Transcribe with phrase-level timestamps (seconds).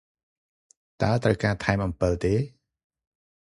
[1.01, 2.35] តើត្រូវការថែមអំពិលទេ?